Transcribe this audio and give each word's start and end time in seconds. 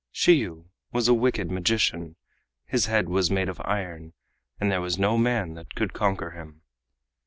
Shiyu 0.11 0.65
was 0.91 1.07
a 1.07 1.13
wicked 1.13 1.51
magician, 1.51 2.15
his 2.65 2.87
head 2.87 3.07
was 3.07 3.29
made 3.29 3.49
of 3.49 3.61
iron, 3.63 4.13
and 4.59 4.71
there 4.71 4.81
was 4.81 4.97
no 4.97 5.15
man 5.15 5.53
that 5.53 5.75
could 5.75 5.93
conquer 5.93 6.31
him. 6.31 6.63